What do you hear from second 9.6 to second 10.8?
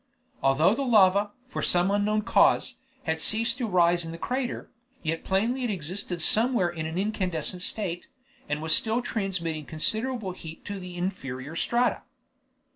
considerable heat